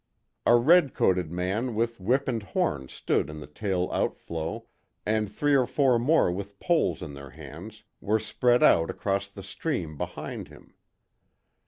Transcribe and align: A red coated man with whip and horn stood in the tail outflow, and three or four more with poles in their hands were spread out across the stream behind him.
A 0.47 0.55
red 0.55 0.95
coated 0.95 1.31
man 1.31 1.75
with 1.75 1.99
whip 1.99 2.27
and 2.27 2.41
horn 2.41 2.87
stood 2.87 3.29
in 3.29 3.39
the 3.39 3.45
tail 3.45 3.87
outflow, 3.93 4.65
and 5.05 5.31
three 5.31 5.55
or 5.55 5.67
four 5.67 5.99
more 5.99 6.31
with 6.31 6.59
poles 6.59 7.03
in 7.03 7.13
their 7.13 7.29
hands 7.29 7.83
were 7.99 8.17
spread 8.17 8.63
out 8.63 8.89
across 8.89 9.27
the 9.27 9.43
stream 9.43 9.99
behind 9.99 10.47
him. 10.47 10.73